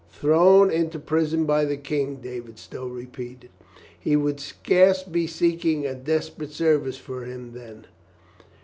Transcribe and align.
"Thrown 0.11 0.71
into 0.71 0.97
prison 0.97 1.45
by 1.45 1.63
the 1.63 1.77
King?" 1.77 2.15
David 2.15 2.57
Stow 2.57 2.87
repeated. 2.87 3.51
"He 3.99 4.15
would 4.15 4.39
scarce 4.39 5.03
be 5.03 5.27
seeking 5.27 5.85
a 5.85 5.93
desperate 5.93 6.53
service 6.53 6.97
for 6.97 7.23
him 7.23 7.53
then. 7.53 7.85